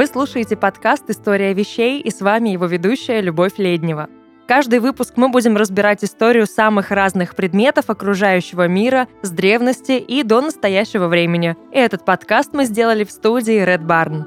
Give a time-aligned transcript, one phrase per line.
[0.00, 4.08] Вы слушаете подкаст «История вещей» и с вами его ведущая Любовь Леднева.
[4.48, 10.40] Каждый выпуск мы будем разбирать историю самых разных предметов окружающего мира с древности и до
[10.40, 11.54] настоящего времени.
[11.70, 14.24] И этот подкаст мы сделали в студии Red Barn.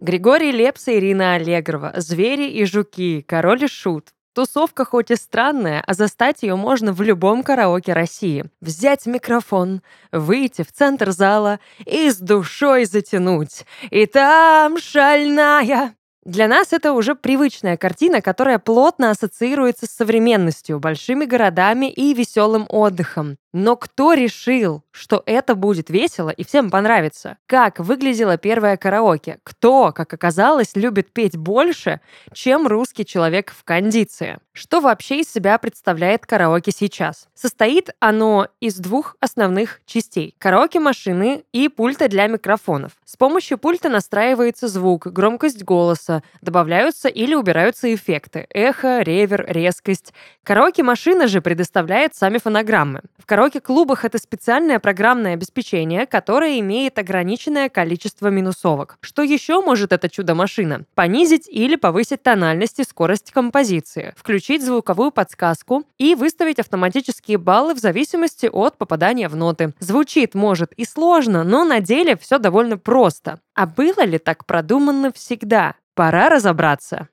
[0.00, 5.82] Григорий Лепс и Ирина Аллегрова, «Звери и жуки», «Король и шут», Тусовка хоть и странная,
[5.86, 8.44] а застать ее можно в любом караоке России.
[8.60, 9.80] Взять микрофон,
[10.12, 13.64] выйти в центр зала и с душой затянуть.
[13.88, 15.94] И там шальная
[16.26, 22.66] для нас это уже привычная картина, которая плотно ассоциируется с современностью, большими городами и веселым
[22.68, 23.36] отдыхом.
[23.58, 27.38] Но кто решил, что это будет весело и всем понравится?
[27.46, 29.38] Как выглядело первое караоке?
[29.44, 32.02] Кто, как оказалось, любит петь больше,
[32.34, 34.40] чем русский человек в кондиции?
[34.52, 37.28] Что вообще из себя представляет караоке сейчас?
[37.34, 40.34] Состоит оно из двух основных частей.
[40.38, 42.92] Караоке-машины и пульта для микрофонов.
[43.06, 48.46] С помощью пульта настраивается звук, громкость голоса, добавляются или убираются эффекты.
[48.50, 50.12] Эхо, ревер, резкость.
[50.42, 53.00] Караоке-машина же предоставляет сами фонограммы.
[53.18, 58.98] В караоке караоке-клубах это специальное программное обеспечение, которое имеет ограниченное количество минусовок.
[59.00, 60.84] Что еще может эта чудо-машина?
[60.94, 67.78] Понизить или повысить тональность и скорость композиции, включить звуковую подсказку и выставить автоматические баллы в
[67.78, 69.74] зависимости от попадания в ноты.
[69.78, 73.38] Звучит, может, и сложно, но на деле все довольно просто.
[73.54, 75.76] А было ли так продумано всегда?
[75.94, 77.08] Пора разобраться.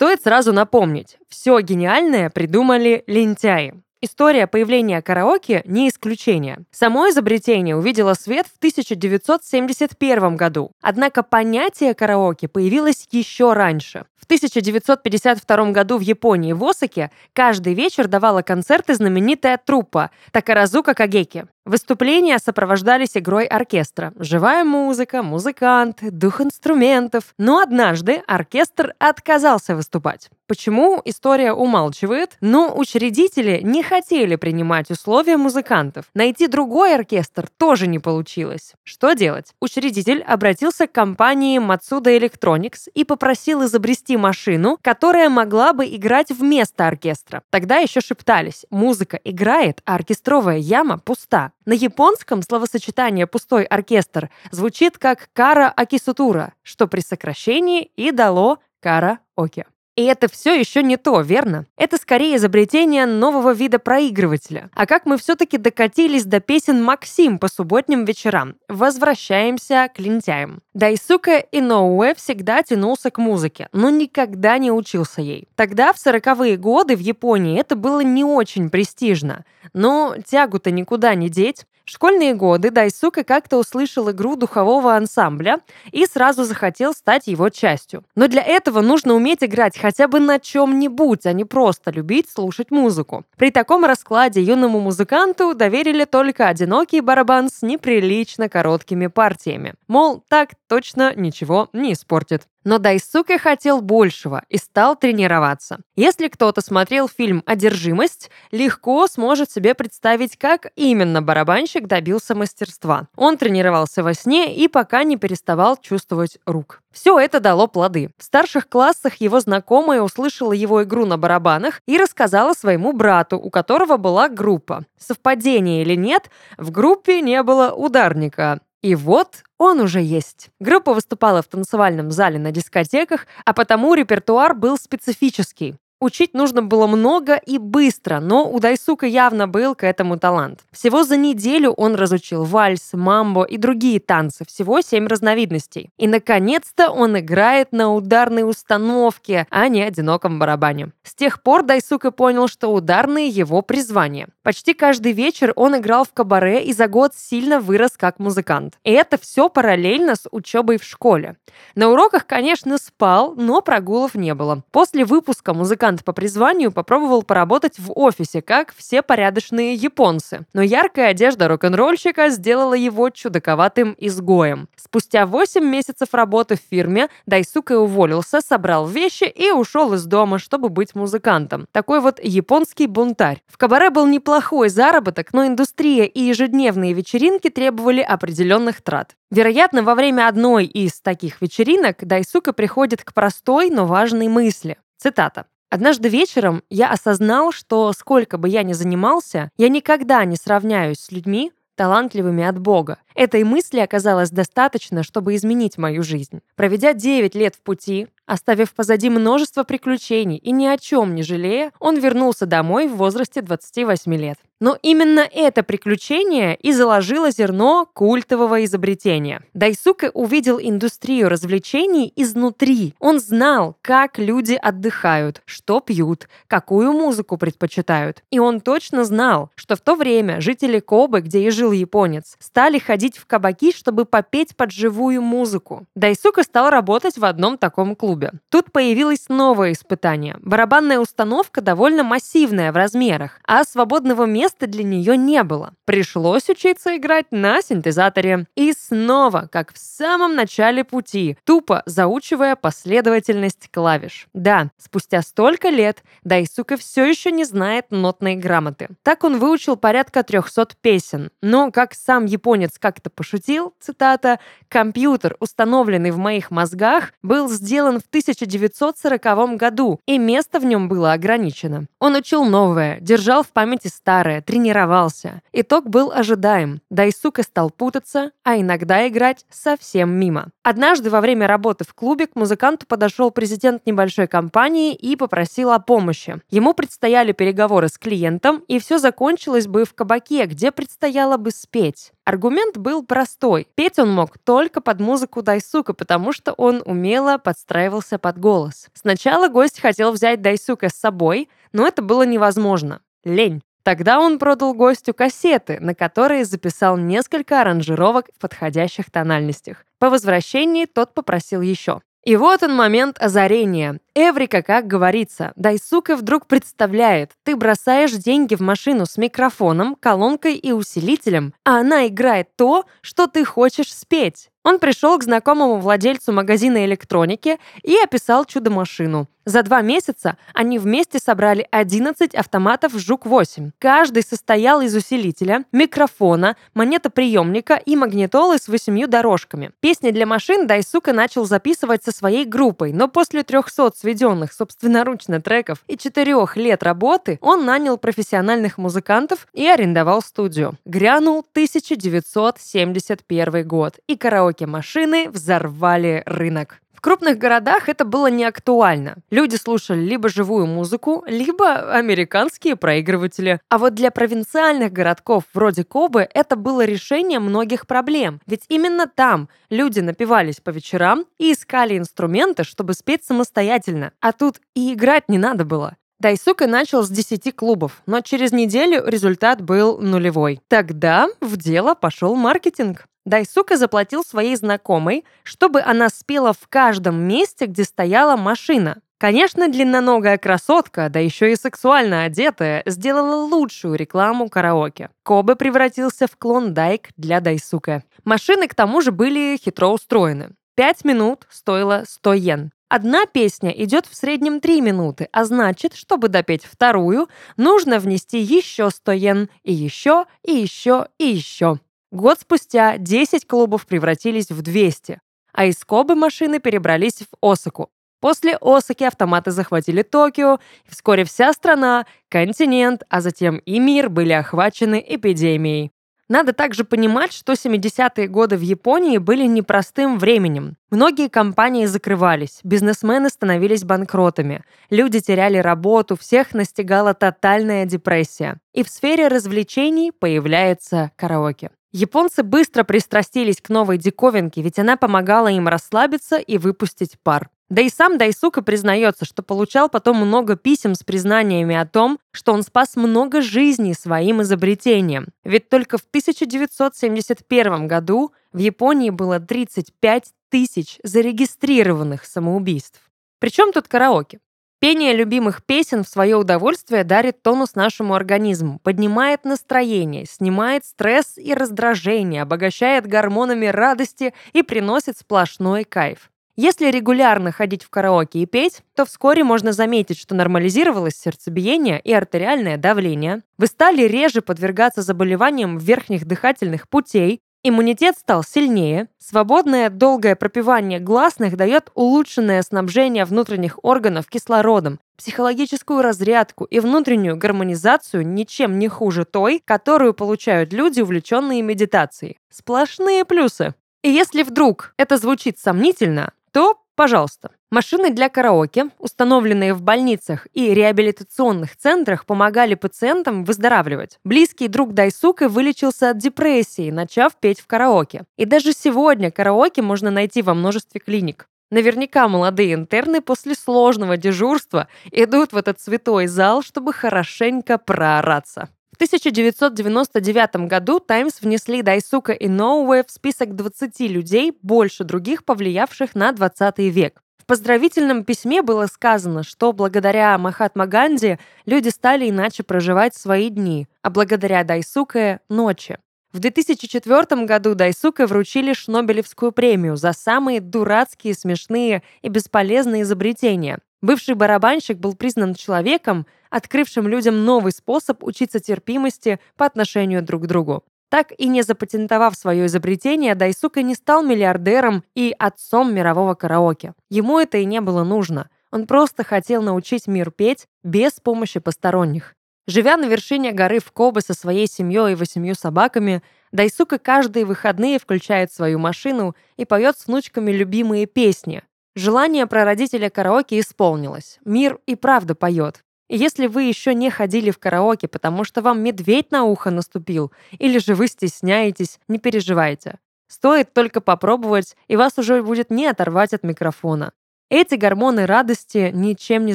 [0.00, 3.74] Стоит сразу напомнить, все гениальное придумали лентяи.
[4.00, 6.60] История появления караоке не исключение.
[6.70, 10.70] Само изобретение увидело свет в 1971 году.
[10.80, 14.06] Однако понятие караоке появилось еще раньше.
[14.16, 21.44] В 1952 году в Японии в Осаке каждый вечер давала концерты знаменитая труппа Такаразука Кагеки.
[21.70, 24.12] Выступления сопровождались игрой оркестра.
[24.18, 27.32] Живая музыка, музыканты, дух инструментов.
[27.38, 30.30] Но однажды оркестр отказался выступать.
[30.48, 36.06] Почему, история умалчивает, но учредители не хотели принимать условия музыкантов.
[36.12, 38.72] Найти другой оркестр тоже не получилось.
[38.82, 39.52] Что делать?
[39.60, 46.88] Учредитель обратился к компании Matsuda Electronics и попросил изобрести машину, которая могла бы играть вместо
[46.88, 47.44] оркестра.
[47.50, 51.52] Тогда еще шептались, музыка играет, а оркестровая яма пуста.
[51.66, 59.66] На японском словосочетание «пустой оркестр» звучит как «кара акисутура», что при сокращении и дало «кара-оке».
[60.00, 61.66] И это все еще не то, верно?
[61.76, 64.70] Это скорее изобретение нового вида проигрывателя.
[64.74, 68.54] А как мы все-таки докатились до песен Максим по субботним вечерам?
[68.66, 70.62] Возвращаемся к лентяям.
[70.72, 75.48] Дайсука Иноуэ всегда тянулся к музыке, но никогда не учился ей.
[75.54, 79.44] Тогда, в сороковые годы, в Японии это было не очень престижно.
[79.74, 81.66] Но тягу-то никуда не деть.
[81.90, 85.58] В школьные годы Дайсука как-то услышал игру духового ансамбля
[85.90, 88.04] и сразу захотел стать его частью.
[88.14, 92.70] Но для этого нужно уметь играть хотя бы на чем-нибудь, а не просто любить слушать
[92.70, 93.24] музыку.
[93.36, 99.74] При таком раскладе юному музыканту доверили только одинокий барабан с неприлично короткими партиями.
[99.88, 102.44] Мол, так точно ничего не испортит.
[102.64, 105.80] Но Дайсуке хотел большего и стал тренироваться.
[105.96, 113.08] Если кто-то смотрел фильм «Одержимость», легко сможет себе представить, как именно барабанщик добился мастерства.
[113.16, 116.82] Он тренировался во сне и пока не переставал чувствовать рук.
[116.92, 118.10] Все это дало плоды.
[118.18, 123.48] В старших классах его знакомая услышала его игру на барабанах и рассказала своему брату, у
[123.48, 124.84] которого была группа.
[124.98, 128.60] Совпадение или нет, в группе не было ударника.
[128.82, 130.48] И вот он уже есть.
[130.58, 135.76] Группа выступала в танцевальном зале на дискотеках, а потому репертуар был специфический.
[136.02, 140.60] Учить нужно было много и быстро, но у Дайсука явно был к этому талант.
[140.72, 145.90] Всего за неделю он разучил вальс, мамбо и другие танцы, всего семь разновидностей.
[145.98, 150.92] И, наконец-то, он играет на ударной установке, а не одиноком барабане.
[151.02, 154.28] С тех пор Дайсука понял, что ударные его призвание.
[154.42, 158.78] Почти каждый вечер он играл в кабаре и за год сильно вырос как музыкант.
[158.84, 161.36] И это все параллельно с учебой в школе.
[161.74, 164.62] На уроках, конечно, спал, но прогулов не было.
[164.70, 170.46] После выпуска музыкант музыкант по призванию попробовал поработать в офисе, как все порядочные японцы.
[170.52, 174.68] Но яркая одежда рок-н-ролльщика сделала его чудаковатым изгоем.
[174.76, 180.68] Спустя 8 месяцев работы в фирме Дайсука уволился, собрал вещи и ушел из дома, чтобы
[180.68, 181.66] быть музыкантом.
[181.72, 183.42] Такой вот японский бунтарь.
[183.48, 189.16] В кабаре был неплохой заработок, но индустрия и ежедневные вечеринки требовали определенных трат.
[189.30, 194.76] Вероятно, во время одной из таких вечеринок Дайсука приходит к простой, но важной мысли.
[194.98, 195.46] Цитата.
[195.70, 201.12] Однажды вечером я осознал, что сколько бы я ни занимался, я никогда не сравняюсь с
[201.12, 202.98] людьми, талантливыми от Бога.
[203.14, 206.40] Этой мысли оказалось достаточно, чтобы изменить мою жизнь.
[206.56, 211.72] Проведя 9 лет в пути, оставив позади множество приключений и ни о чем не жалея,
[211.78, 214.38] он вернулся домой в возрасте 28 лет.
[214.60, 219.42] Но именно это приключение и заложило зерно культового изобретения.
[219.54, 222.94] Дайсука увидел индустрию развлечений изнутри.
[222.98, 228.22] Он знал, как люди отдыхают, что пьют, какую музыку предпочитают.
[228.30, 232.78] И он точно знал, что в то время жители Кобы, где и жил японец, стали
[232.78, 235.86] ходить в кабаки, чтобы попеть под живую музыку.
[235.94, 238.32] Дайсука стал работать в одном таком клубе.
[238.50, 240.36] Тут появилось новое испытание.
[240.42, 245.72] Барабанная установка довольно массивная в размерах, а свободного места места для нее не было.
[245.84, 248.46] Пришлось учиться играть на синтезаторе.
[248.56, 254.26] И снова, как в самом начале пути, тупо заучивая последовательность клавиш.
[254.32, 258.88] Да, спустя столько лет Дайсука все еще не знает нотной грамоты.
[259.02, 261.30] Так он выучил порядка 300 песен.
[261.42, 268.06] Но, как сам японец как-то пошутил, цитата, «компьютер, установленный в моих мозгах, был сделан в
[268.08, 271.86] 1940 году, и место в нем было ограничено».
[271.98, 275.42] Он учил новое, держал в памяти старое, тренировался.
[275.52, 276.80] Итог был ожидаем.
[276.90, 280.48] Дайсука стал путаться, а иногда играть совсем мимо.
[280.62, 285.78] Однажды во время работы в клубе к музыканту подошел президент небольшой компании и попросил о
[285.78, 286.40] помощи.
[286.50, 292.12] Ему предстояли переговоры с клиентом, и все закончилось бы в кабаке, где предстояло бы спеть.
[292.24, 293.66] Аргумент был простой.
[293.74, 298.88] Петь он мог только под музыку Дайсука, потому что он умело подстраивался под голос.
[298.94, 303.00] Сначала гость хотел взять Дайсука с собой, но это было невозможно.
[303.24, 303.62] Лень.
[303.90, 309.84] Тогда он продал гостю кассеты, на которые записал несколько аранжировок в подходящих тональностях.
[309.98, 312.00] По возвращении тот попросил еще.
[312.24, 313.98] И вот он момент озарения.
[314.14, 320.70] Эврика, как говорится, Дайсука вдруг представляет, ты бросаешь деньги в машину с микрофоном, колонкой и
[320.70, 324.50] усилителем, а она играет то, что ты хочешь спеть.
[324.62, 329.26] Он пришел к знакомому владельцу магазина электроники и описал чудо-машину.
[329.46, 333.70] За два месяца они вместе собрали 11 автоматов «Жук-8».
[333.78, 339.70] Каждый состоял из усилителя, микрофона, монетоприемника и магнитолы с восемью дорожками.
[339.80, 345.78] Песни для машин Дайсука начал записывать со своей группой, но после 300 сведенных собственноручно треков
[345.88, 350.74] и четырех лет работы он нанял профессиональных музыкантов и арендовал студию.
[350.84, 354.16] Грянул 1971 год, и
[354.50, 356.80] караоке-машины взорвали рынок.
[356.92, 359.16] В крупных городах это было не актуально.
[359.30, 363.58] Люди слушали либо живую музыку, либо американские проигрыватели.
[363.70, 368.40] А вот для провинциальных городков вроде Кобы это было решение многих проблем.
[368.46, 374.12] Ведь именно там люди напивались по вечерам и искали инструменты, чтобы спеть самостоятельно.
[374.20, 375.96] А тут и играть не надо было.
[376.18, 380.60] Дайсука начал с 10 клубов, но через неделю результат был нулевой.
[380.68, 383.06] Тогда в дело пошел маркетинг.
[383.24, 389.02] Дайсука заплатил своей знакомой, чтобы она спела в каждом месте, где стояла машина.
[389.18, 395.10] Конечно, длинноногая красотка, да еще и сексуально одетая, сделала лучшую рекламу караоке.
[395.22, 398.02] Кобе превратился в клондайк для Дайсука.
[398.24, 400.54] Машины к тому же были хитро устроены.
[400.74, 402.72] Пять минут стоило 100 йен.
[402.88, 408.88] Одна песня идет в среднем 3 минуты, а значит, чтобы допеть вторую, нужно внести еще
[408.88, 411.78] 100 йен, и еще, и еще, и еще.
[412.12, 415.20] Год спустя 10 клубов превратились в 200,
[415.52, 417.90] а из Кобы машины перебрались в Осаку.
[418.20, 424.32] После Осаки автоматы захватили Токио, и вскоре вся страна, континент, а затем и мир были
[424.32, 425.92] охвачены эпидемией.
[426.30, 430.76] Надо также понимать, что 70-е годы в Японии были непростым временем.
[430.92, 438.58] Многие компании закрывались, бизнесмены становились банкротами, люди теряли работу, всех настигала тотальная депрессия.
[438.72, 441.72] И в сфере развлечений появляется караоке.
[441.90, 447.50] Японцы быстро пристрастились к новой диковинке, ведь она помогала им расслабиться и выпустить пар.
[447.70, 452.52] Да и сам Дайсука признается, что получал потом много писем с признаниями о том, что
[452.52, 455.28] он спас много жизней своим изобретением.
[455.44, 463.00] Ведь только в 1971 году в Японии было 35 тысяч зарегистрированных самоубийств.
[463.38, 464.40] Причем тут караоке?
[464.80, 471.54] Пение любимых песен в свое удовольствие дарит тонус нашему организму, поднимает настроение, снимает стресс и
[471.54, 476.30] раздражение, обогащает гормонами радости и приносит сплошной кайф.
[476.62, 482.12] Если регулярно ходить в караоке и петь, то вскоре можно заметить, что нормализировалось сердцебиение и
[482.12, 490.36] артериальное давление, вы стали реже подвергаться заболеваниям верхних дыхательных путей, Иммунитет стал сильнее, свободное долгое
[490.36, 498.88] пропивание гласных дает улучшенное снабжение внутренних органов кислородом, психологическую разрядку и внутреннюю гармонизацию ничем не
[498.88, 502.36] хуже той, которую получают люди, увлеченные медитацией.
[502.50, 503.74] Сплошные плюсы.
[504.02, 507.50] И если вдруг это звучит сомнительно, то Пожалуйста.
[507.70, 514.18] Машины для караоке, установленные в больницах и реабилитационных центрах, помогали пациентам выздоравливать.
[514.22, 518.24] Близкий друг Дайсука вылечился от депрессии, начав петь в караоке.
[518.36, 521.48] И даже сегодня караоке можно найти во множестве клиник.
[521.70, 528.68] Наверняка молодые интерны после сложного дежурства идут в этот святой зал, чтобы хорошенько проораться.
[529.00, 536.32] 1999 году Times внесли Дайсука и Ноуэ в список 20 людей, больше других, повлиявших на
[536.32, 537.22] 20 век.
[537.38, 543.88] В поздравительном письме было сказано, что благодаря Махатма Ганди люди стали иначе проживать свои дни,
[544.02, 545.96] а благодаря Дайсуке— ночи.
[546.34, 553.78] В 2004 году Дайсуке вручили Шнобелевскую премию за самые дурацкие, смешные и бесполезные изобретения.
[554.02, 560.46] Бывший барабанщик был признан человеком, открывшим людям новый способ учиться терпимости по отношению друг к
[560.46, 560.84] другу.
[561.10, 566.94] Так и не запатентовав свое изобретение, Дайсука не стал миллиардером и отцом мирового караоке.
[567.10, 568.48] Ему это и не было нужно.
[568.70, 572.36] Он просто хотел научить мир петь без помощи посторонних.
[572.68, 577.98] Живя на вершине горы в Кобе со своей семьей и восемью собаками, Дайсука каждые выходные
[577.98, 581.64] включает свою машину и поет с внучками любимые песни,
[581.96, 584.38] Желание прародителя караоке исполнилось.
[584.44, 585.82] Мир и правда поет.
[586.08, 590.32] И если вы еще не ходили в караоке, потому что вам медведь на ухо наступил,
[590.58, 592.98] или же вы стесняетесь, не переживайте.
[593.28, 597.12] Стоит только попробовать, и вас уже будет не оторвать от микрофона.
[597.48, 599.54] Эти гормоны радости ничем не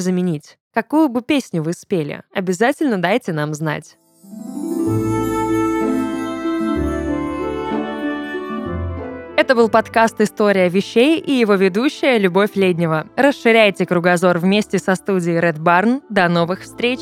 [0.00, 0.58] заменить.
[0.72, 3.96] Какую бы песню вы спели, обязательно дайте нам знать.
[9.46, 13.06] Это был подкаст «История вещей» и его ведущая Любовь Леднева.
[13.14, 16.02] Расширяйте кругозор вместе со студией Red Barn.
[16.08, 16.98] До новых встреч!